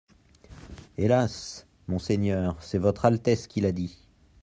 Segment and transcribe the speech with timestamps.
[0.97, 1.67] Hélas!
[1.87, 3.99] monseigneur, c'est Votre Altesse qui l'a dit.